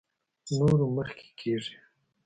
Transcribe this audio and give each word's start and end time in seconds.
نورو 0.57 0.85
مخکې 0.95 1.27
کېږي. 1.39 1.75